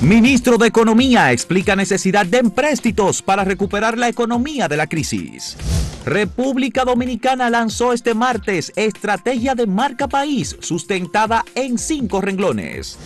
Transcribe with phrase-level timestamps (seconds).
[0.00, 5.56] Ministro de Economía explica necesidad de empréstitos para recuperar la economía de la crisis.
[6.04, 12.98] República Dominicana lanzó este martes estrategia de marca país sustentada en cinco renglones.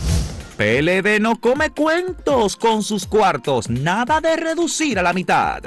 [0.57, 5.63] PLD no come cuentos con sus cuartos, nada de reducir a la mitad.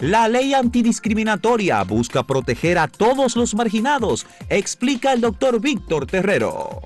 [0.00, 6.82] La ley antidiscriminatoria busca proteger a todos los marginados, explica el doctor Víctor Terrero.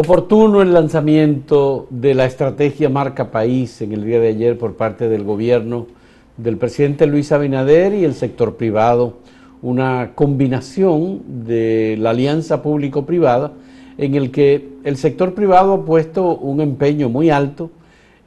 [0.00, 5.08] Oportuno el lanzamiento de la estrategia Marca País en el día de ayer por parte
[5.08, 5.88] del gobierno
[6.36, 9.16] del presidente Luis Abinader y el sector privado,
[9.60, 13.54] una combinación de la alianza público-privada
[13.96, 17.72] en el que el sector privado ha puesto un empeño muy alto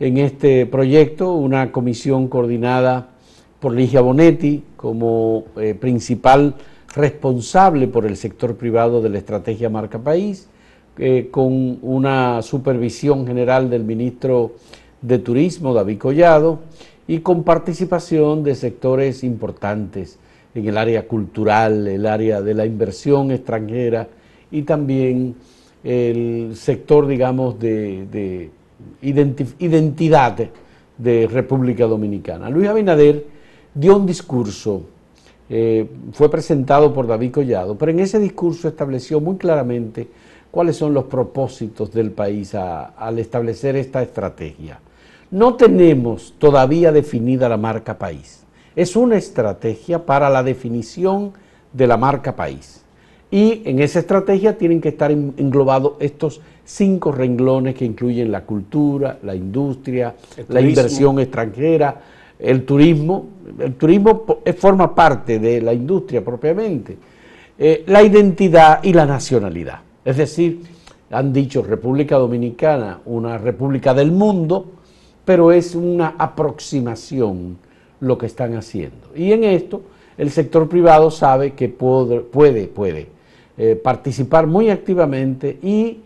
[0.02, 3.12] en este proyecto, una comisión coordinada
[3.62, 6.54] por Ligia Bonetti como eh, principal
[6.94, 10.50] responsable por el sector privado de la estrategia Marca País,
[10.98, 14.56] eh, con una supervisión general del ministro
[15.02, 16.60] de Turismo, David Collado,
[17.08, 20.20] y con participación de sectores importantes
[20.54, 24.08] en el área cultural, el área de la inversión extranjera
[24.52, 25.36] y también
[25.84, 28.50] el sector, digamos, de,
[29.02, 30.38] identidad
[30.98, 32.50] de República Dominicana.
[32.50, 33.26] Luis Abinader
[33.74, 34.84] dio un discurso,
[35.50, 40.08] eh, fue presentado por David Collado, pero en ese discurso estableció muy claramente
[40.52, 44.80] cuáles son los propósitos del país al establecer esta estrategia.
[45.32, 48.44] No tenemos todavía definida la marca país.
[48.76, 51.32] Es una estrategia para la definición
[51.72, 52.84] de la marca país.
[53.32, 59.18] Y en esa estrategia tienen que estar englobados estos cinco renglones que incluyen la cultura,
[59.24, 60.14] la industria,
[60.50, 62.02] la inversión extranjera,
[62.38, 63.28] el turismo.
[63.58, 64.26] El turismo
[64.58, 66.98] forma parte de la industria propiamente.
[67.58, 69.80] Eh, la identidad y la nacionalidad.
[70.04, 70.62] Es decir,
[71.12, 74.72] han dicho República Dominicana, una república del mundo,
[75.26, 77.58] pero es una aproximación
[78.00, 79.12] lo que están haciendo.
[79.16, 79.82] Y en esto
[80.18, 83.08] el sector privado sabe que puede, puede,
[83.58, 86.00] eh, participar muy activamente y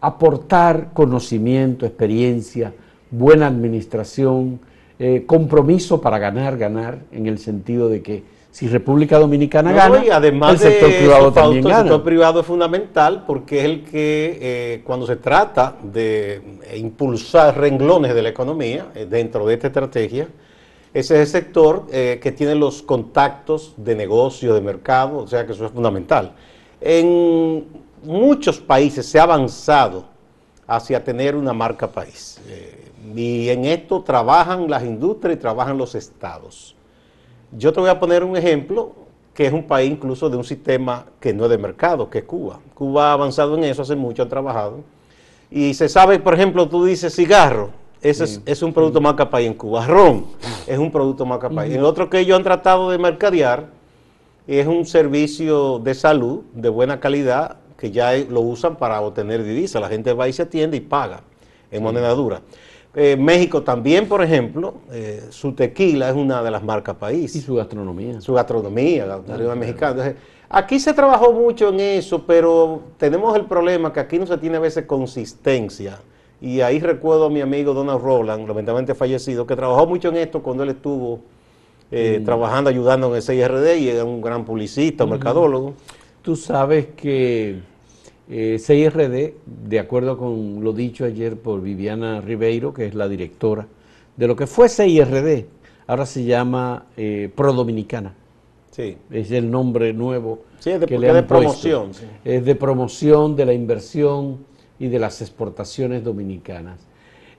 [0.00, 2.72] aportar conocimiento, experiencia,
[3.10, 4.60] buena administración,
[4.98, 8.22] eh, compromiso para ganar, ganar, en el sentido de que
[8.56, 11.76] si República Dominicana gana, además el sector privado también gana.
[11.76, 16.40] El sector privado es fundamental porque es el que eh, cuando se trata de
[16.74, 20.28] impulsar renglones de la economía eh, dentro de esta estrategia,
[20.94, 25.44] ese es el sector eh, que tiene los contactos de negocio, de mercado, o sea
[25.44, 26.32] que eso es fundamental.
[26.80, 27.66] En
[28.04, 30.06] muchos países se ha avanzado
[30.66, 32.40] hacia tener una marca país.
[33.14, 36.76] y en esto trabajan las industrias y trabajan los estados.
[37.52, 38.92] Yo te voy a poner un ejemplo
[39.34, 42.24] que es un país incluso de un sistema que no es de mercado, que es
[42.24, 42.58] Cuba.
[42.74, 44.80] Cuba ha avanzado en eso, hace mucho ha trabajado.
[45.50, 47.70] Y se sabe, por ejemplo, tú dices cigarro,
[48.00, 49.86] ese es, un producto marca país en Cuba.
[49.86, 50.26] Ron
[50.66, 51.74] es un producto marca país.
[51.74, 53.66] El otro que ellos han tratado de mercadear
[54.46, 59.82] es un servicio de salud de buena calidad que ya lo usan para obtener divisas.
[59.82, 61.20] La gente va y se atiende y paga
[61.70, 62.40] en moneda dura.
[62.98, 67.36] Eh, México también, por ejemplo, eh, su tequila es una de las marcas país.
[67.36, 68.22] Y su gastronomía.
[68.22, 70.14] Su gastronomía, la gastronomía mexicana.
[70.48, 74.56] aquí se trabajó mucho en eso, pero tenemos el problema que aquí no se tiene
[74.56, 75.98] a veces consistencia.
[76.40, 80.42] Y ahí recuerdo a mi amigo Donald Roland, lamentablemente fallecido, que trabajó mucho en esto
[80.42, 81.20] cuando él estuvo
[81.90, 82.24] eh, mm.
[82.24, 85.74] trabajando, ayudando en el CIRD y era un gran publicista, un mercadólogo.
[86.22, 87.60] Tú sabes que
[88.28, 93.66] eh, CIRD, de acuerdo con lo dicho ayer por Viviana Ribeiro, que es la directora
[94.16, 95.46] de lo que fue CIRD,
[95.86, 98.14] ahora se llama eh, Pro Dominicana.
[98.70, 98.96] Sí.
[99.10, 101.90] Es el nombre nuevo sí, es de, que le de promoción.
[102.24, 104.38] Es de promoción de la inversión
[104.78, 106.80] y de las exportaciones dominicanas.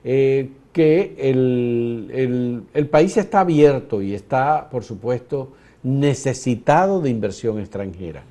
[0.04, 8.22] Eh, que el, el país está abierto y está, por supuesto, necesitado de inversión extranjera.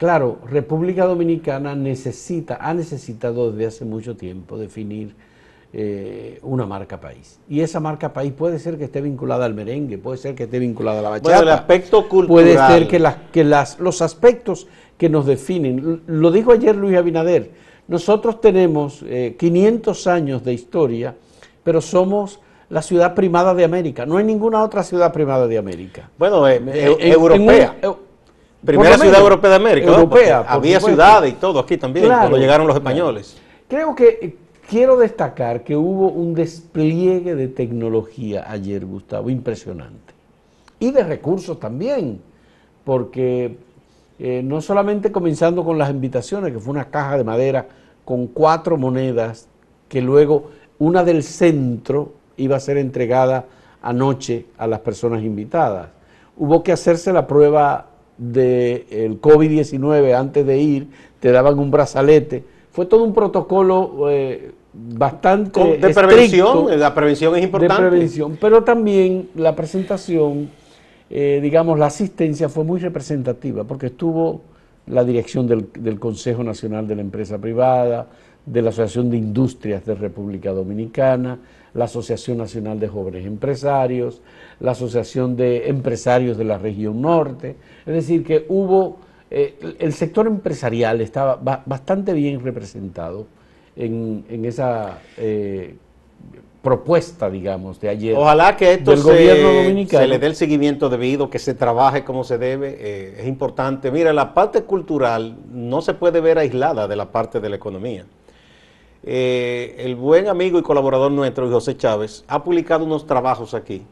[0.00, 5.14] Claro, República Dominicana necesita, ha necesitado desde hace mucho tiempo definir
[5.74, 7.38] eh, una marca país.
[7.50, 10.58] Y esa marca país puede ser que esté vinculada al merengue, puede ser que esté
[10.58, 11.28] vinculada a la bachata.
[11.28, 12.28] Bueno, el aspecto cultural.
[12.28, 16.96] Puede ser que, las, que las, los aspectos que nos definen, lo dijo ayer Luis
[16.96, 17.50] Abinader,
[17.86, 19.04] nosotros tenemos
[19.36, 21.14] 500 eh, años de historia,
[21.62, 24.06] pero somos la ciudad primada de América.
[24.06, 26.08] No hay ninguna otra ciudad primada de América.
[26.16, 26.58] Bueno, eh,
[27.00, 27.76] europea.
[28.64, 29.86] Primera ciudad europea de América.
[29.88, 33.36] Europea, había ciudades y todo aquí también, cuando llegaron los españoles.
[33.68, 34.36] Creo que eh,
[34.68, 40.14] quiero destacar que hubo un despliegue de tecnología ayer, Gustavo, impresionante.
[40.78, 42.20] Y de recursos también,
[42.84, 43.56] porque
[44.18, 47.66] eh, no solamente comenzando con las invitaciones, que fue una caja de madera
[48.04, 49.48] con cuatro monedas
[49.88, 53.46] que luego una del centro iba a ser entregada
[53.82, 55.88] anoche a las personas invitadas.
[56.36, 57.89] Hubo que hacerse la prueba
[58.20, 60.88] del COVID-19 antes de ir,
[61.20, 62.44] te daban un brazalete.
[62.70, 67.82] Fue todo un protocolo eh, bastante de prevención, la prevención es importante.
[67.82, 70.50] De prevención, pero también la presentación,
[71.08, 74.42] eh, digamos, la asistencia fue muy representativa porque estuvo
[74.86, 78.06] la dirección del, del, Consejo Nacional de la Empresa Privada,
[78.44, 81.38] de la Asociación de Industrias de República Dominicana,
[81.74, 84.20] la Asociación Nacional de Jóvenes Empresarios,
[84.58, 87.56] la Asociación de Empresarios de la Región Norte,
[87.86, 88.98] es decir, que hubo,
[89.30, 93.26] eh, el sector empresarial estaba bastante bien representado
[93.76, 95.76] en, esa eh,
[96.62, 98.16] propuesta, digamos, de ayer.
[98.16, 100.02] Ojalá que esto del se, gobierno dominicano.
[100.02, 103.90] se le dé el seguimiento debido, que se trabaje como se debe, eh, es importante.
[103.90, 108.04] Mira, la parte cultural no se puede ver aislada de la parte de la economía.
[109.02, 113.84] El buen amigo y colaborador nuestro, José Chávez, ha publicado unos trabajos aquí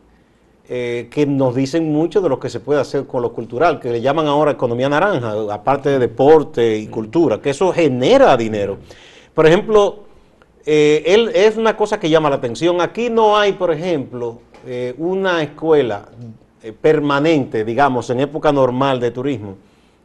[0.71, 3.91] eh, que nos dicen mucho de lo que se puede hacer con lo cultural, que
[3.91, 8.77] le llaman ahora economía naranja, aparte de deporte y cultura, que eso genera dinero.
[9.33, 10.01] Por ejemplo,
[10.67, 12.83] eh, él, es una cosa que llama la atención.
[12.83, 16.11] Aquí no hay, por ejemplo, eh, una escuela
[16.83, 19.57] permanente, digamos, en época normal de turismo,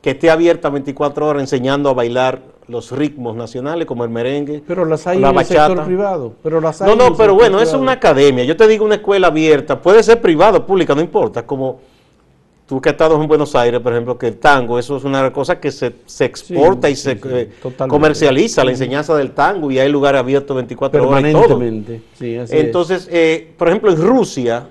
[0.03, 4.83] que esté abierta 24 horas enseñando a bailar los ritmos nacionales como el merengue, pero
[4.83, 5.63] las hay la en bachata.
[5.63, 8.43] el sector privado, pero las No, no, pero bueno, eso es una academia.
[8.43, 11.79] Yo te digo una escuela abierta, puede ser privada, pública, no importa, como
[12.67, 15.31] tú que has estado en Buenos Aires, por ejemplo, que el tango, eso es una
[15.31, 17.51] cosa que se, exporta y se eh,
[17.87, 21.61] comercializa, la enseñanza del tango, y hay lugares abiertos 24 horas y todo.
[22.19, 24.67] Entonces, eh, por ejemplo, en Rusia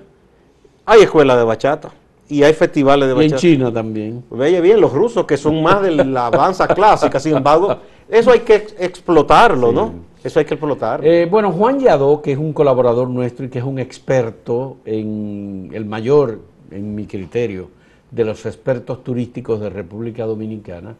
[0.85, 2.02] hay escuelas de bachata
[2.33, 3.31] y hay festivales de bachata.
[3.31, 4.23] Y en China también.
[4.31, 7.77] Veye bien, los rusos que son más de la danza clásica, sin embargo,
[8.09, 9.93] eso hay que explotarlo, ¿no?
[10.23, 11.05] Eso hay que explotar.
[11.05, 15.69] Eh, bueno, Juan Yadó, que es un colaborador nuestro y que es un experto en
[15.73, 16.39] el mayor,
[16.71, 17.69] en mi criterio,
[18.09, 20.95] de los expertos turísticos de República Dominicana,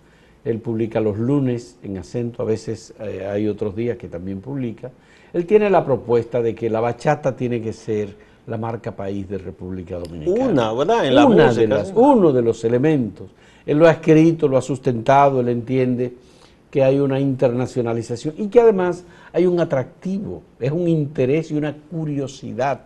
[0.46, 4.92] él publica los lunes en acento, a veces eh, hay otros días que también publica.
[5.32, 8.16] Él tiene la propuesta de que la bachata tiene que ser
[8.48, 10.46] la marca país de República Dominicana.
[10.46, 11.06] Una, ¿verdad?
[11.06, 11.84] En la música.
[11.96, 13.30] uno de los elementos.
[13.66, 16.14] Él lo ha escrito, lo ha sustentado, él entiende
[16.70, 21.74] que hay una internacionalización y que además hay un atractivo, es un interés y una
[21.74, 22.82] curiosidad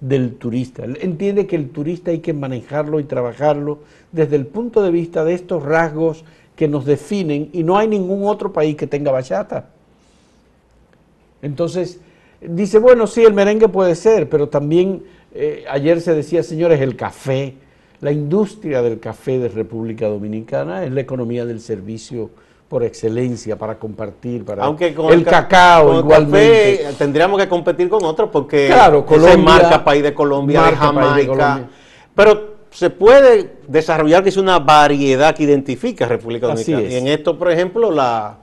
[0.00, 0.84] del turista.
[0.84, 3.80] Él entiende que el turista hay que manejarlo y trabajarlo
[4.12, 8.26] desde el punto de vista de estos rasgos que nos definen y no hay ningún
[8.26, 9.70] otro país que tenga bachata.
[11.42, 12.00] Entonces,
[12.48, 15.02] Dice, bueno, sí, el merengue puede ser, pero también
[15.34, 17.54] eh, ayer se decía, señores, el café,
[18.00, 22.30] la industria del café de República Dominicana es la economía del servicio
[22.68, 26.80] por excelencia para compartir, para Aunque con el, cacao igualmente.
[26.82, 31.68] Café, tendríamos que competir con otros porque claro, Colombia, marca país de Colombia, de Jamaica.
[32.14, 36.82] Pero se puede desarrollar que es una variedad que identifica a República Dominicana.
[36.82, 38.38] Y en esto, por ejemplo, la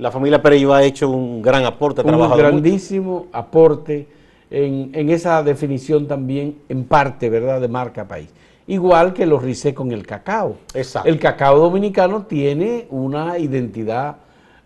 [0.00, 4.08] la familia Pérez ha hecho un gran aporte, un grandísimo aporte
[4.50, 8.30] en, esa definición también, en parte, ¿verdad?, de marca país.
[8.66, 10.56] Igual que los RICE con el cacao.
[10.74, 11.08] Exacto.
[11.08, 14.16] El cacao dominicano tiene una identidad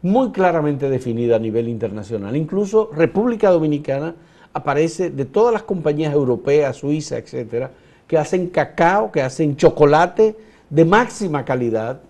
[0.02, 2.36] muy claramente definida a nivel internacional.
[2.36, 4.14] Incluso República Dominicana
[4.53, 7.70] aparece de todas las compañías europeas, Suiza, etcétera,
[8.06, 10.36] que hacen cacao, que hacen chocolate
[10.70, 12.00] de máxima calidad,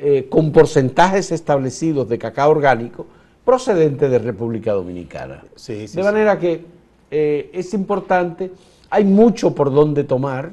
[0.00, 3.06] eh, con porcentajes establecidos de cacao orgánico
[3.44, 5.42] procedente de República Dominicana.
[5.66, 6.64] de manera que
[7.10, 8.52] eh, es importante,
[8.90, 10.52] hay mucho por donde tomar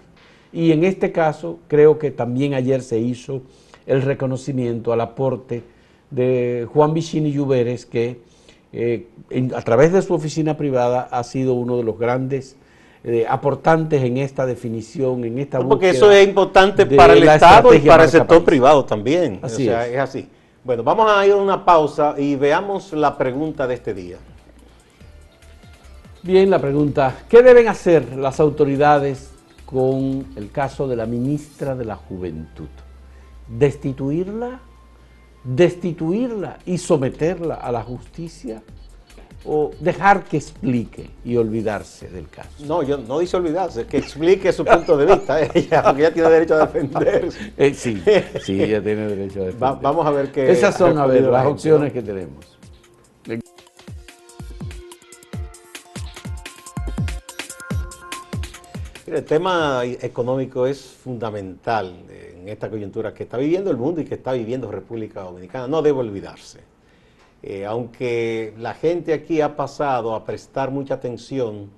[0.52, 3.42] y en este caso creo que también ayer se hizo
[3.86, 5.62] el reconocimiento al aporte
[6.10, 8.22] de Juan Vicini Lluveres, que
[8.74, 9.08] eh,
[9.54, 12.56] a través de su oficina privada ha sido uno de los grandes
[13.08, 17.80] eh, aportantes en esta definición, en esta Porque eso es importante para el Estado y
[17.80, 19.40] para el sector privado también.
[19.44, 19.90] Así es.
[19.90, 20.28] es así.
[20.64, 24.18] Bueno, vamos a ir a una pausa y veamos la pregunta de este día.
[26.24, 29.30] Bien, la pregunta, ¿qué deben hacer las autoridades
[29.68, 32.70] con el caso de la ministra de la Juventud?
[33.48, 34.62] ¿Destituirla?
[35.44, 38.64] ¿Destituirla y someterla a la justicia?
[39.46, 42.50] O dejar que explique y olvidarse del caso?
[42.66, 46.30] No, yo no dice olvidarse, que explique su punto de vista ella, porque ella tiene
[46.30, 47.54] derecho a defenderse.
[47.58, 48.02] Eh, sí,
[48.42, 49.80] sí, ella tiene derecho a defenderse.
[49.82, 50.52] vamos a ver qué.
[50.52, 52.56] Esas son, a ver, las opciones que tenemos.
[59.08, 64.16] el tema económico es fundamental en esta coyuntura que está viviendo el mundo y que
[64.16, 65.68] está viviendo República Dominicana.
[65.68, 66.75] No debe olvidarse
[67.48, 71.70] Eh, aunque la gente aquí ha pasado a prestar mucha atención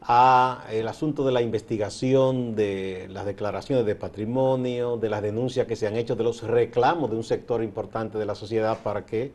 [0.00, 5.76] a el asunto de la investigación de las declaraciones de patrimonio, de las denuncias que
[5.76, 9.32] se han hecho, de los reclamos de un sector importante de la sociedad para que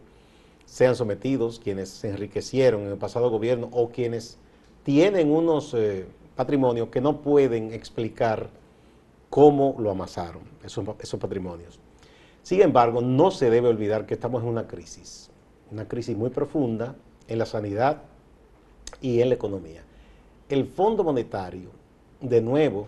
[0.65, 4.39] sean sometidos quienes se enriquecieron en el pasado gobierno o quienes
[4.81, 8.49] tienen unos eh, patrimonios que no pueden explicar
[9.29, 11.79] cómo lo amasaron, esos, esos patrimonios.
[12.41, 15.29] Sin embargo, no se debe olvidar que estamos en una crisis,
[15.71, 16.95] una crisis muy profunda
[17.27, 18.01] en la sanidad
[19.01, 19.83] y en la economía
[20.51, 21.69] el Fondo Monetario,
[22.19, 22.87] de nuevo,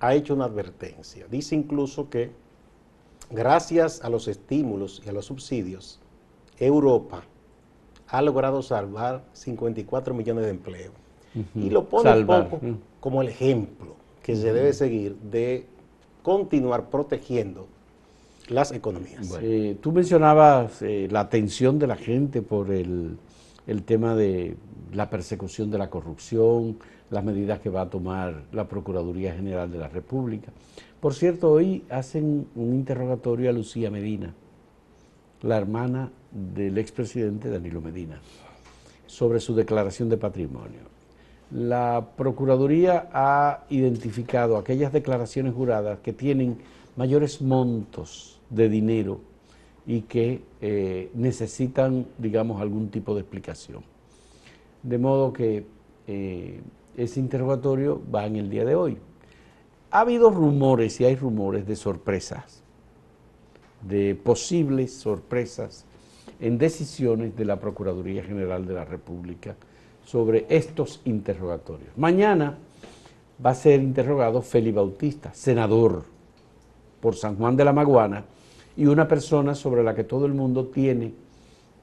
[0.00, 1.26] ha hecho una advertencia.
[1.30, 2.30] Dice incluso que
[3.30, 5.98] gracias a los estímulos y a los subsidios,
[6.58, 7.22] Europa
[8.08, 10.92] ha logrado salvar 54 millones de empleos.
[11.54, 12.60] Y lo pone un poco
[13.00, 15.66] como el ejemplo que se debe seguir de
[16.22, 17.66] continuar protegiendo
[18.48, 19.38] las economías.
[19.40, 23.18] Eh, tú mencionabas eh, la atención de la gente por el
[23.84, 24.56] tema de
[24.92, 26.78] la persecución de la corrupción,
[27.10, 30.52] las medidas que va a tomar la Procuraduría General de la República.
[31.00, 34.34] Por cierto, hoy hacen un interrogatorio a Lucía Medina,
[35.42, 38.20] la hermana del expresidente Danilo Medina,
[39.06, 40.80] sobre su declaración de patrimonio.
[41.50, 46.58] La Procuraduría ha identificado aquellas declaraciones juradas que tienen
[46.96, 49.20] mayores montos de dinero
[49.86, 53.82] y que eh, necesitan, digamos, algún tipo de explicación.
[54.82, 55.66] De modo que
[56.06, 56.60] eh,
[56.96, 58.98] ese interrogatorio va en el día de hoy.
[59.90, 62.62] Ha habido rumores y hay rumores de sorpresas,
[63.82, 65.84] de posibles sorpresas
[66.40, 69.56] en decisiones de la Procuraduría General de la República
[70.04, 71.96] sobre estos interrogatorios.
[71.96, 72.58] Mañana
[73.44, 76.13] va a ser interrogado Félix Bautista, senador
[77.04, 78.24] por San Juan de la Maguana,
[78.78, 81.12] y una persona sobre la que todo el mundo tiene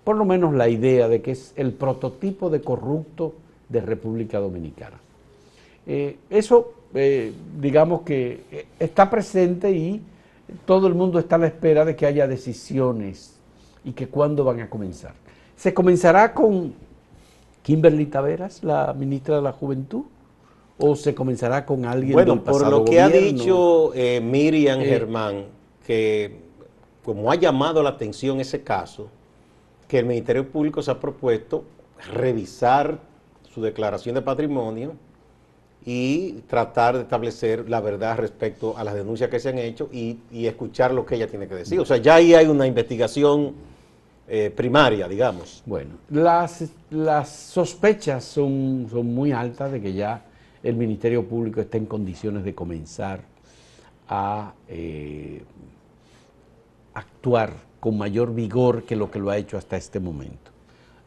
[0.03, 3.35] por lo menos la idea de que es el prototipo de corrupto
[3.69, 4.97] de República Dominicana.
[5.85, 10.01] Eh, eso, eh, digamos que eh, está presente y
[10.65, 13.37] todo el mundo está a la espera de que haya decisiones
[13.85, 15.13] y que cuándo van a comenzar.
[15.55, 16.73] ¿Se comenzará con
[17.61, 20.05] Kimberly Taveras, la ministra de la Juventud?
[20.83, 25.45] ¿O se comenzará con alguien bueno, del pasado por lo que ha dicho Miriam Germán,
[25.85, 26.41] que
[27.03, 29.09] como ha llamado la atención ese caso,
[29.87, 31.65] que el Ministerio Público se ha propuesto
[32.13, 32.99] revisar
[33.53, 34.93] su declaración de patrimonio
[35.85, 40.17] y tratar de establecer la verdad respecto a las denuncias que se han hecho y,
[40.31, 41.79] escuchar lo que ella tiene que decir.
[41.79, 43.53] O sea, ya ahí hay una investigación
[44.27, 45.63] eh, primaria, digamos.
[45.65, 50.23] Bueno, las, las sospechas son, son muy altas de que ya
[50.63, 53.21] el Ministerio Público está en condiciones de comenzar
[54.07, 55.41] a eh,
[56.93, 60.51] actuar con mayor vigor que lo que lo ha hecho hasta este momento.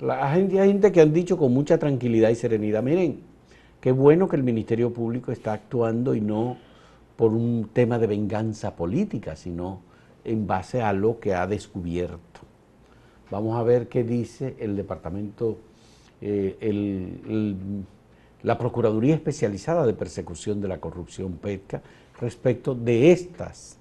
[0.01, 3.21] La gente, hay gente que han dicho con mucha tranquilidad y serenidad, miren,
[3.81, 6.57] qué bueno que el Ministerio Público está actuando y no
[7.17, 9.81] por un tema de venganza política, sino
[10.25, 12.41] en base a lo que ha descubierto.
[13.31, 15.59] Vamos a ver qué dice el departamento,
[16.21, 16.57] eh,
[18.45, 21.83] la Procuraduría Especializada de Persecución de la Corrupción PETCA
[22.21, 23.79] respecto de estas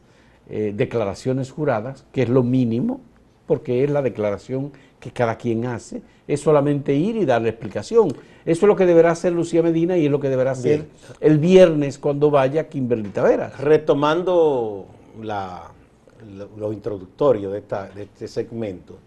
[0.49, 3.01] eh, declaraciones juradas, que es lo mínimo,
[3.45, 8.07] porque es la declaración que cada quien hace, es solamente ir y darle explicación.
[8.45, 10.87] Eso es lo que deberá hacer Lucía Medina y es lo que deberá hacer
[11.19, 13.59] el viernes cuando vaya Kimberly Taveras.
[13.59, 14.85] Retomando
[15.21, 18.97] lo, introductorio de, de este segmento,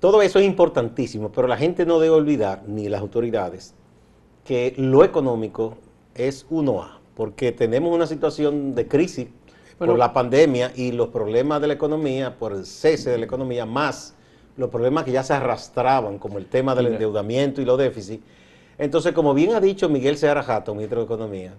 [0.00, 3.74] todo eso es importantísimo, pero la gente no debe olvidar, ni las autoridades,
[4.48, 5.76] que lo económico
[6.14, 9.28] es 1A, porque tenemos una situación de crisis
[9.76, 13.66] por la pandemia y los problemas de la economía, por el cese de la economía,
[13.66, 14.14] más
[14.56, 18.24] los problemas que ya se arrastraban, como el tema del endeudamiento y los déficits.
[18.78, 21.52] Entonces, como bien ha dicho Miguel Seara Jato, ministro de Economía,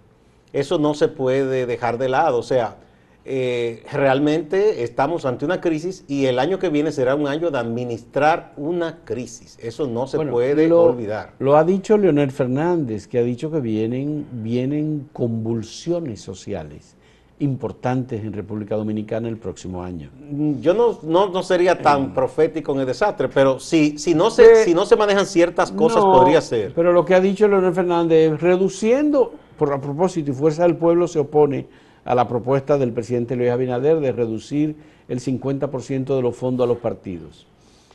[0.52, 2.40] eso no se puede dejar de lado.
[2.40, 2.78] O sea,
[3.26, 7.60] eh, realmente estamos ante una crisis y el año que viene será un año de
[7.60, 9.58] administrar una crisis.
[9.62, 11.34] Eso no se puede olvidar.
[11.40, 16.96] Lo ha dicho Leonel Fernández, que ha dicho que vienen, vienen convulsiones sociales
[17.40, 20.10] importantes en República Dominicana el próximo año.
[20.30, 22.12] Mm, yo no, no, sería tan eh.
[22.14, 26.04] profético en el desastre, pero si, si, no, se, si no se manejan ciertas cosas,
[26.04, 26.74] podría ser.
[26.74, 31.08] Pero lo que ha dicho Leonel Fernández, reduciendo, por a propósito, y Fuerza del Pueblo
[31.08, 31.68] se opone
[32.06, 34.76] a la propuesta del presidente Luis Abinader de reducir
[35.08, 37.48] el 50% de los fondos a los partidos.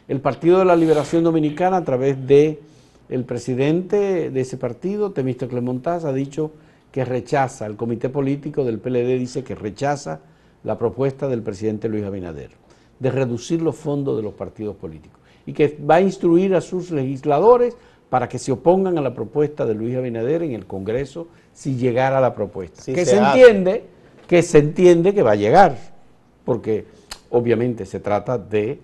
[0.06, 2.60] El Partido de la Liberación Dominicana, a través de
[3.08, 6.52] el presidente de ese partido, Temístocle Clemontaz, ha dicho
[6.92, 10.20] que rechaza, el comité político del PLD dice que rechaza
[10.62, 12.50] la propuesta del presidente Luis Abinader
[12.98, 15.20] de reducir los fondos de los partidos políticos.
[15.46, 17.76] y que va a instruir a sus legisladores
[18.08, 22.20] para que se opongan a la propuesta de Luis Abinader en el Congreso si llegara
[22.20, 22.82] la propuesta.
[22.92, 23.84] que se, entiende,
[24.26, 25.76] que se entiende que va a llegar,
[26.44, 26.86] porque
[27.30, 28.80] obviamente se trata de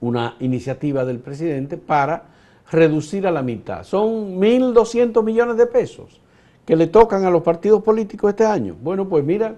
[0.00, 2.24] una iniciativa del presidente para
[2.70, 3.84] reducir a la mitad.
[3.84, 6.20] Son 1.200 millones de pesos
[6.64, 8.76] que le tocan a los partidos políticos este año.
[8.82, 9.54] Bueno, pues mira,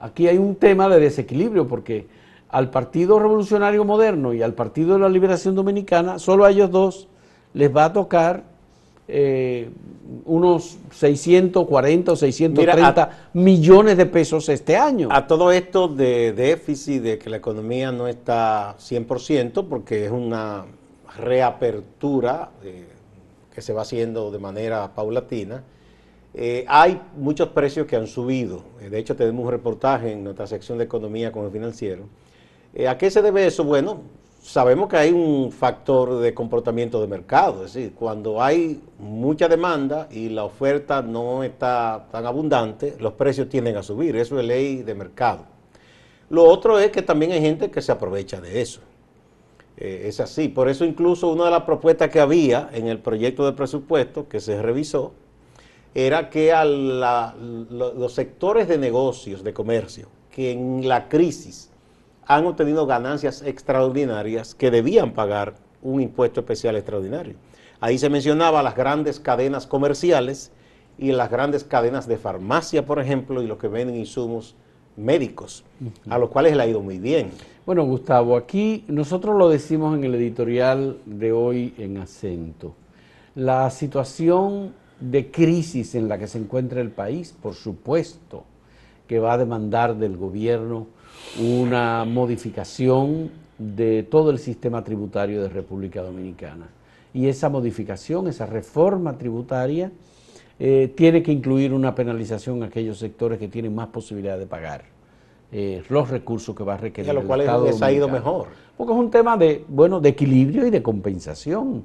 [0.00, 2.06] aquí hay un tema de desequilibrio porque
[2.48, 7.08] al Partido Revolucionario Moderno y al Partido de la Liberación Dominicana, solo a ellos dos
[7.54, 8.44] les va a tocar
[9.08, 9.70] eh,
[10.26, 15.08] unos 640 o 630 millones de pesos este año.
[15.10, 20.66] A todo esto de déficit, de que la economía no está 100%, porque es una
[21.16, 22.86] reapertura eh,
[23.54, 25.64] que se va haciendo de manera paulatina,
[26.34, 28.62] eh, hay muchos precios que han subido.
[28.78, 32.04] De hecho, tenemos un reportaje en nuestra sección de economía con el financiero
[32.74, 33.64] eh, ¿A qué se debe eso?
[33.64, 34.02] Bueno,
[34.48, 40.08] sabemos que hay un factor de comportamiento de mercado, es decir, cuando hay mucha demanda
[40.10, 44.76] y la oferta no está tan abundante, los precios tienden a subir, eso es ley
[44.82, 45.44] de mercado.
[46.30, 48.80] Lo otro es que también hay gente que se aprovecha de eso.
[49.76, 53.44] Eh, es así, por eso incluso una de las propuestas que había en el proyecto
[53.44, 55.12] de presupuesto que se revisó
[55.94, 61.70] era que a los sectores de negocios, de comercio, que en la crisis
[62.28, 67.34] han obtenido ganancias extraordinarias que debían pagar un impuesto especial extraordinario.
[67.80, 70.52] Ahí se mencionaba las grandes cadenas comerciales
[70.98, 74.54] y las grandes cadenas de farmacia, por ejemplo, y los que venden insumos
[74.96, 75.64] médicos,
[76.10, 77.30] a los cuales le ha ido muy bien.
[77.64, 82.74] Bueno, Gustavo, aquí nosotros lo decimos en el editorial de hoy en acento.
[83.36, 88.44] La situación de crisis en la que se encuentra el país, por supuesto,
[89.06, 90.88] que va a demandar del gobierno
[91.40, 96.68] una modificación de todo el sistema tributario de República Dominicana.
[97.12, 99.90] Y esa modificación, esa reforma tributaria,
[100.58, 104.84] eh, tiene que incluir una penalización a aquellos sectores que tienen más posibilidad de pagar
[105.50, 107.06] eh, los recursos que va a requerir.
[107.06, 108.48] Y a lo cual les ha ido mejor.
[108.76, 111.84] Porque es un tema de, bueno, de equilibrio y de compensación.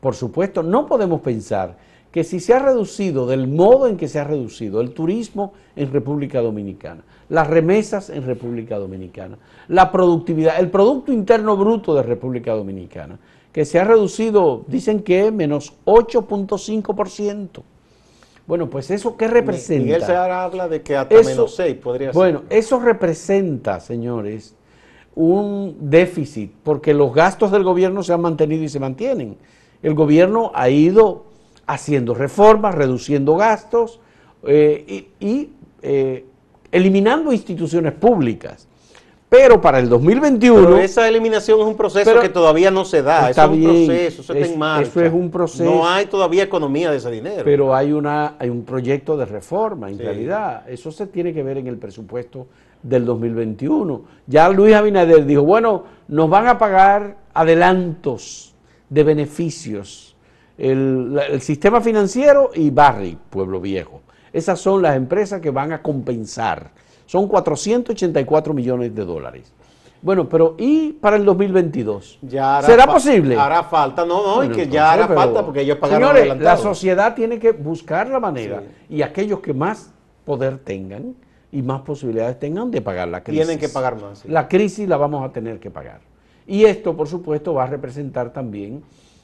[0.00, 1.76] Por supuesto, no podemos pensar
[2.10, 5.92] que si se ha reducido del modo en que se ha reducido el turismo en
[5.92, 12.52] República Dominicana, las remesas en República Dominicana, la productividad, el Producto Interno Bruto de República
[12.52, 13.18] Dominicana,
[13.52, 17.62] que se ha reducido, dicen que menos 8.5%.
[18.46, 19.84] Bueno, pues eso qué representa.
[19.84, 22.14] Miguel se habla de que hasta menos 6 podría ser.
[22.14, 24.56] Bueno, eso representa, señores,
[25.14, 29.36] un déficit, porque los gastos del gobierno se han mantenido y se mantienen.
[29.82, 31.29] El gobierno ha ido
[31.70, 34.00] haciendo reformas, reduciendo gastos
[34.44, 35.50] eh, y,
[35.82, 36.24] eh,
[36.72, 38.66] eliminando instituciones públicas.
[39.28, 40.60] Pero para el 2021...
[40.60, 44.32] Pero esa eliminación es un proceso que todavía no se da, es un proceso, eso
[44.32, 44.88] está en marcha.
[44.88, 45.64] Eso es un proceso.
[45.64, 47.44] No hay todavía economía de ese dinero.
[47.44, 50.68] Pero hay, una, hay un proyecto de reforma, en realidad.
[50.68, 52.48] Eso se tiene que ver en el presupuesto
[52.82, 54.02] del 2021.
[54.26, 58.52] Ya Luis Abinader dijo, bueno, nos van a pagar adelantos
[58.88, 60.09] de beneficios
[60.60, 64.02] el, sistema financiero y Barry, Pueblo Viejo.
[64.32, 66.70] Esas son las empresas que van a compensar.
[67.06, 69.52] Son 484 millones de dólares.
[70.02, 72.20] Bueno, pero ¿y para el 2022?
[72.22, 73.36] Ya ¿Será posible?
[73.36, 77.14] Hará falta, no, no, y que ya hará falta porque ellos pagaron Señores, la sociedad
[77.14, 79.92] tiene que buscar la manera y aquellos que más
[80.24, 81.14] poder tengan
[81.52, 83.44] y más posibilidades tengan de pagar la crisis.
[83.44, 84.24] Tienen que pagar más.
[84.24, 86.00] La crisis la vamos a tener que pagar.
[86.46, 88.82] Y esto, por supuesto, va a representar también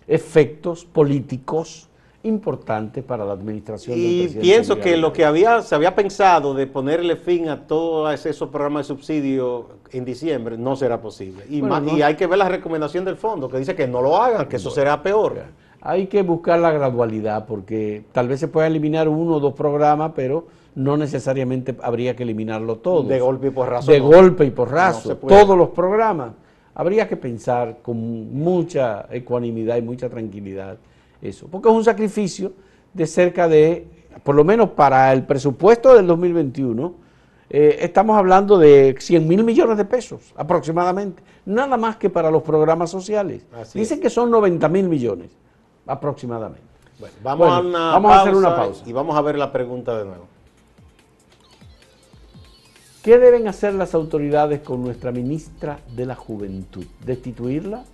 [0.08, 1.88] efectos políticos
[2.26, 7.16] importantes para la administración y pienso que lo que había se había pensado de ponerle
[7.16, 11.44] fin a todos esos programas de subsidio en diciembre no será posible.
[11.48, 11.62] Y,
[11.96, 14.56] y hay que ver la recomendación del fondo que dice que no lo hagan que
[14.56, 15.44] eso será peor.
[15.80, 20.12] Hay que buscar la gradualidad porque tal vez se pueda eliminar uno o dos programas
[20.16, 23.04] pero no necesariamente habría que eliminarlo todo.
[23.04, 25.16] De golpe y porrazo de golpe y porrazo.
[25.16, 26.32] todos los programas
[26.76, 27.96] habría que pensar con
[28.34, 30.76] mucha ecuanimidad y mucha tranquilidad
[31.22, 32.52] eso, porque es un sacrificio
[32.92, 33.88] de cerca de,
[34.22, 36.94] por lo menos para el presupuesto del 2021,
[37.48, 42.42] eh, estamos hablando de 100 mil millones de pesos aproximadamente, nada más que para los
[42.42, 43.46] programas sociales.
[43.72, 45.30] Dicen que son 90 mil millones
[45.86, 46.66] aproximadamente.
[47.22, 50.26] vamos, a, vamos a hacer una pausa y vamos a ver la pregunta de nuevo.
[53.06, 56.84] ¿Qué deben hacer las autoridades con nuestra ministra de la Juventud?
[57.04, 57.84] ¿Destituirla?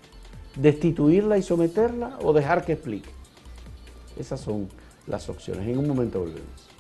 [0.57, 3.11] ¿Destituirla y someterla o dejar que explique?
[4.19, 4.71] Esas son
[5.07, 5.69] las opciones.
[5.69, 6.71] En un momento volvemos.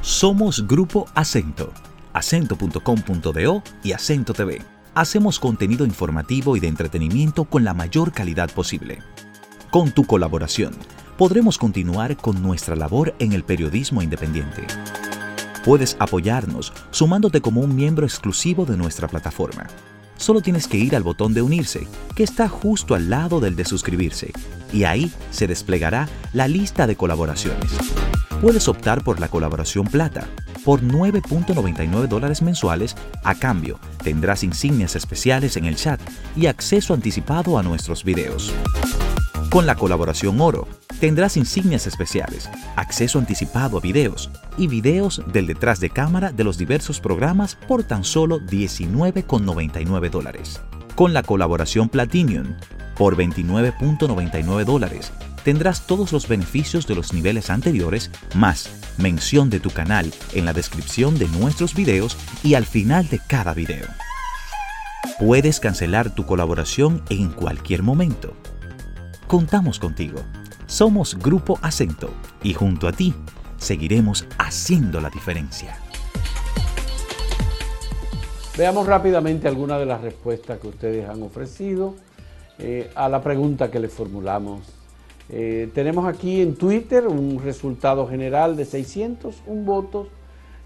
[0.00, 1.74] Somos Grupo Acento,
[2.14, 4.62] acento.com.do y Acento TV.
[4.94, 9.00] Hacemos contenido informativo y de entretenimiento con la mayor calidad posible.
[9.70, 10.74] Con tu colaboración,
[11.18, 14.64] podremos continuar con nuestra labor en el periodismo independiente.
[15.64, 19.66] Puedes apoyarnos sumándote como un miembro exclusivo de nuestra plataforma.
[20.16, 23.64] Solo tienes que ir al botón de unirse, que está justo al lado del de
[23.64, 24.32] suscribirse,
[24.72, 27.70] y ahí se desplegará la lista de colaboraciones.
[28.40, 30.28] Puedes optar por la colaboración plata.
[30.64, 36.00] Por 9.99 dólares mensuales, a cambio, tendrás insignias especiales en el chat
[36.36, 38.52] y acceso anticipado a nuestros videos.
[39.56, 40.68] Con la colaboración oro,
[41.00, 46.58] tendrás insignias especiales, acceso anticipado a videos y videos del detrás de cámara de los
[46.58, 50.60] diversos programas por tan solo 19,99 dólares.
[50.94, 52.54] Con la colaboración Platinum,
[52.98, 55.10] por 29,99 dólares,
[55.42, 60.52] tendrás todos los beneficios de los niveles anteriores, más mención de tu canal en la
[60.52, 63.86] descripción de nuestros videos y al final de cada video.
[65.18, 68.36] Puedes cancelar tu colaboración en cualquier momento.
[69.28, 70.20] Contamos contigo.
[70.66, 72.10] Somos Grupo Acento
[72.44, 73.12] y junto a ti
[73.56, 75.76] seguiremos haciendo la diferencia.
[78.56, 81.96] Veamos rápidamente algunas de las respuestas que ustedes han ofrecido
[82.60, 84.60] eh, a la pregunta que les formulamos.
[85.28, 90.06] Eh, tenemos aquí en Twitter un resultado general de 601 votos.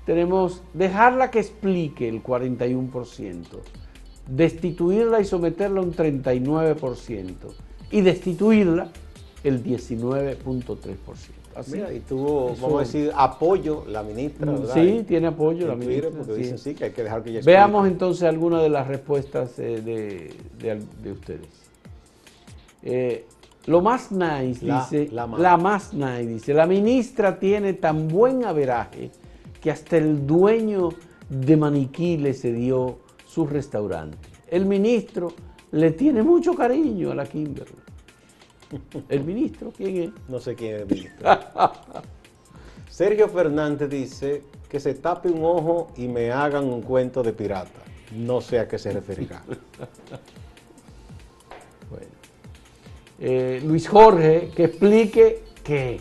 [0.04, 3.46] Tenemos dejarla que explique el 41%,
[4.28, 7.54] destituirla y someterla un 39%
[7.90, 8.88] y destituirla
[9.42, 10.96] el 19.3%.
[11.54, 11.72] Así.
[11.72, 14.52] Mira, y tuvo, vamos a decir, apoyo la ministra.
[14.52, 14.74] ¿verdad?
[14.74, 16.10] Sí, tiene apoyo la ministra.
[16.10, 19.58] Porque dicen sí que hay que dejar que ella Veamos entonces algunas de las respuestas
[19.58, 21.48] eh, de, de, ustedes.
[22.82, 23.26] Eh,
[23.66, 25.40] lo más nice, dice, la más.
[25.40, 29.10] la más nice, dice, la ministra tiene tan buen averaje
[29.60, 30.90] que hasta el dueño
[31.28, 34.16] de Maniquí le cedió su restaurante.
[34.48, 35.32] El ministro
[35.72, 37.74] le tiene mucho cariño a la Kimberly.
[39.08, 39.72] ¿El ministro?
[39.76, 40.10] ¿Quién es?
[40.28, 41.28] No sé quién es el ministro.
[42.90, 47.80] Sergio Fernández dice que se tape un ojo y me hagan un cuento de pirata.
[48.14, 49.42] No sé a qué se referirá.
[51.90, 52.06] bueno.
[53.18, 56.00] Eh, Luis Jorge, que explique qué.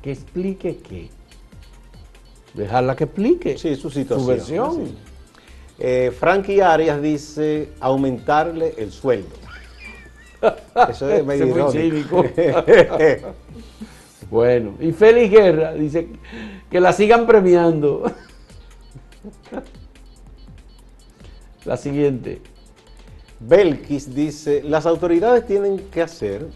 [0.00, 1.10] Que explique qué.
[2.54, 3.58] Dejarla que explique.
[3.58, 4.20] Sí, su situación.
[4.20, 5.11] Su versión.
[5.84, 9.34] Eh, Frankie Arias dice aumentarle el sueldo.
[10.88, 12.24] Eso es medio cínico.
[14.30, 16.06] bueno, y Félix Guerra dice
[16.70, 18.04] que la sigan premiando.
[21.64, 22.40] la siguiente.
[23.40, 26.46] Belkis dice, las autoridades tienen que hacer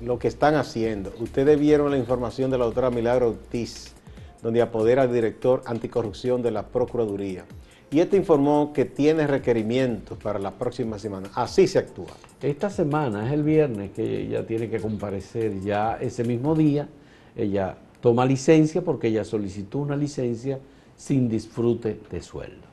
[0.00, 1.12] lo que están haciendo.
[1.20, 3.92] Ustedes vieron la información de la doctora Milagro Ortiz,
[4.40, 7.44] donde apodera al director anticorrupción de la Procuraduría
[7.92, 11.28] y este informó que tiene requerimientos para la próxima semana.
[11.34, 12.12] Así se actúa.
[12.40, 15.60] Esta semana es el viernes que ella tiene que comparecer.
[15.60, 16.88] Ya ese mismo día
[17.36, 20.60] ella toma licencia porque ella solicitó una licencia
[20.96, 22.68] sin disfrute de sueldo.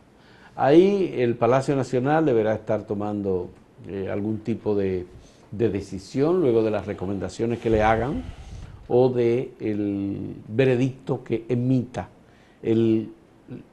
[0.56, 3.50] Ahí el Palacio Nacional deberá estar tomando
[3.88, 5.06] eh, algún tipo de,
[5.52, 8.24] de, decisión luego de las recomendaciones que le hagan
[8.88, 9.52] o de
[10.48, 12.10] veredicto que emita
[12.64, 13.12] el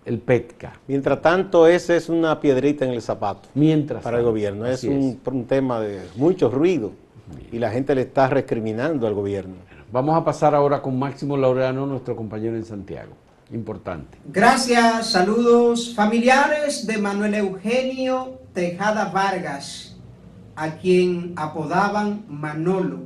[0.05, 0.75] el PETCA.
[0.87, 4.67] Mientras tanto, esa es una piedrita en el zapato Mientras para el gobierno.
[4.67, 6.93] Es un, tema de mucho ruido
[7.51, 9.57] y la gente le está recriminando al gobierno.
[9.93, 13.13] Vamos a pasar ahora con Máximo Laureano, nuestro compañero en Santiago.
[13.53, 14.19] Importante.
[14.27, 19.97] Gracias, saludos familiares de Manuel Eugenio Tejada Vargas,
[20.57, 23.01] a quien apodaban Manolo.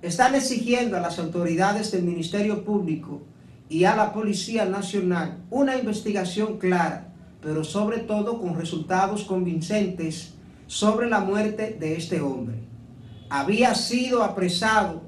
[0.00, 3.20] Están exigiendo a las autoridades del Ministerio Público
[3.70, 7.06] y a la Policía Nacional una investigación clara,
[7.40, 10.34] pero sobre todo con resultados convincentes
[10.66, 12.56] sobre la muerte de este hombre.
[13.30, 15.02] Había sido apresado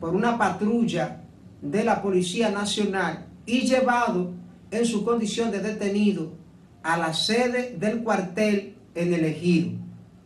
[0.00, 1.20] por una patrulla
[1.60, 4.30] de la Policía Nacional y llevado
[4.70, 6.32] en su condición de detenido
[6.84, 9.72] a la sede del cuartel en el Ejido.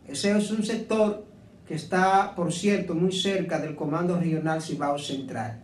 [0.07, 1.25] Ese es un sector
[1.67, 5.63] que está, por cierto, muy cerca del Comando Regional Cibao Central.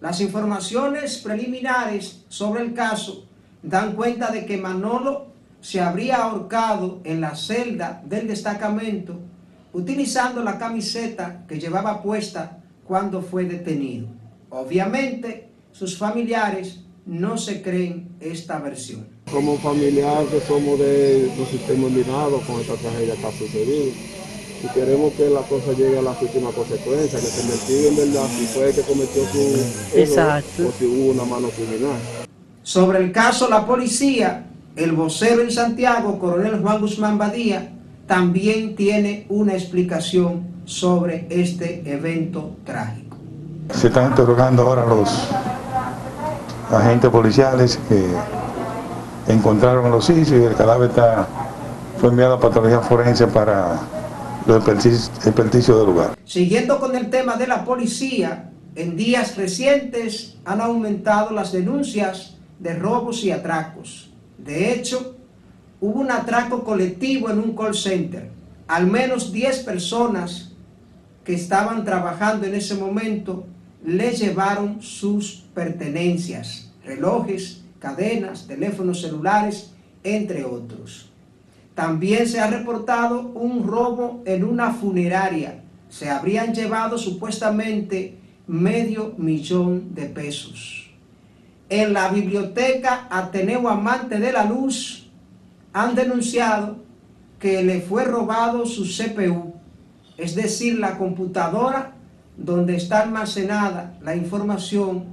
[0.00, 3.24] Las informaciones preliminares sobre el caso
[3.62, 5.26] dan cuenta de que Manolo
[5.60, 9.18] se habría ahorcado en la celda del destacamento
[9.72, 14.06] utilizando la camiseta que llevaba puesta cuando fue detenido.
[14.48, 19.06] Obviamente, sus familiares no se creen esta versión.
[19.30, 23.92] Como familiar que somos de los sistemas minados con esta tragedia que ha sucedido,
[24.62, 28.26] y queremos que la cosa llegue a la última consecuencia, que se investigue en verdad
[28.36, 30.68] si fue que cometió su Exacto.
[30.68, 31.96] o si hubo una mano criminal.
[32.62, 37.72] Sobre el caso La Policía, el vocero en Santiago, coronel Juan Guzmán Badía,
[38.06, 43.16] también tiene una explicación sobre este evento trágico.
[43.72, 45.08] Se están interrogando ahora los
[46.70, 48.04] agentes policiales que
[49.32, 51.26] encontraron los sitios y el cadáver está,
[52.00, 53.80] fue enviado a patología forense para
[54.46, 56.18] los experticios del lugar.
[56.24, 62.74] Siguiendo con el tema de la policía, en días recientes han aumentado las denuncias de
[62.74, 64.10] robos y atracos.
[64.38, 65.16] De hecho,
[65.80, 68.30] hubo un atraco colectivo en un call center.
[68.68, 70.52] Al menos 10 personas
[71.24, 73.46] que estaban trabajando en ese momento
[73.84, 81.05] le llevaron sus pertenencias, relojes, cadenas, teléfonos celulares, entre otros.
[81.76, 85.62] También se ha reportado un robo en una funeraria.
[85.90, 90.90] Se habrían llevado supuestamente medio millón de pesos.
[91.68, 95.10] En la biblioteca Ateneo Amante de la Luz
[95.74, 96.78] han denunciado
[97.38, 99.52] que le fue robado su CPU,
[100.16, 101.92] es decir, la computadora
[102.38, 105.04] donde está almacenada la información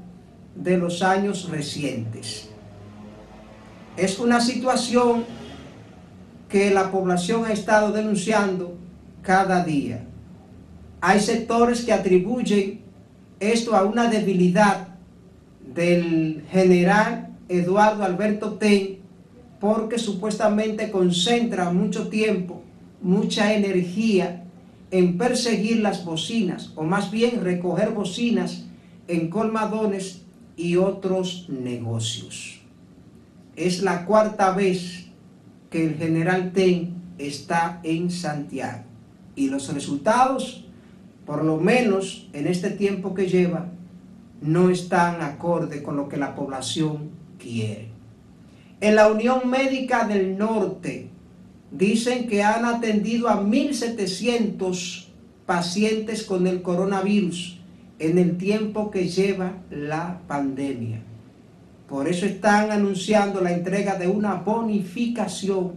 [0.55, 2.47] de los años recientes.
[3.97, 5.25] Es una situación
[6.53, 8.77] que la población ha estado denunciando
[9.23, 10.05] cada día.
[11.01, 12.81] Hay sectores que atribuyen
[13.39, 14.89] esto a una debilidad
[15.73, 18.99] del general Eduardo Alberto Ten
[19.59, 22.61] porque supuestamente concentra mucho tiempo,
[23.01, 24.43] mucha energía
[24.91, 28.65] en perseguir las bocinas, o más bien recoger bocinas
[29.07, 30.21] en colmadones
[30.55, 32.59] y otros negocios.
[33.55, 35.02] Es la cuarta vez
[35.73, 38.83] que el general Ten está en Santiago.
[39.35, 40.65] Y los resultados,
[41.25, 43.71] por lo menos en este tiempo que lleva,
[44.39, 47.09] no están acorde con lo que la población
[47.39, 47.87] quiere.
[48.81, 51.09] En la Unión Médica del Norte
[51.71, 55.07] dicen que han atendido a 1.700
[55.47, 57.59] pacientes con el coronavirus
[57.97, 61.01] en el tiempo que lleva la pandemia.
[61.87, 65.73] Por eso están anunciando la entrega de una bonificación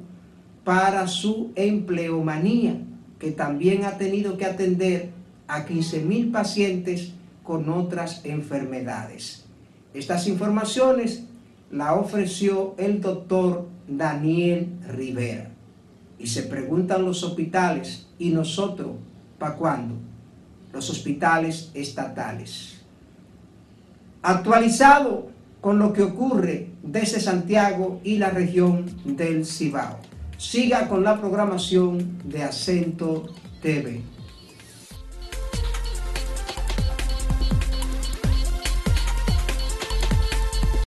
[0.64, 2.76] para su empleomanía,
[3.18, 5.10] que también ha tenido que atender
[5.48, 9.44] a 15 mil pacientes con otras enfermedades.
[9.94, 11.24] Estas informaciones
[11.70, 15.50] la ofreció el doctor Daniel Rivera.
[16.18, 18.92] Y se preguntan los hospitales, ¿y nosotros
[19.38, 19.94] para cuándo?
[20.72, 22.80] Los hospitales estatales.
[24.22, 29.98] Actualizado con lo que ocurre desde Santiago y la región del Cibao.
[30.38, 33.24] Siga con la programación de Acento
[33.62, 34.02] TV.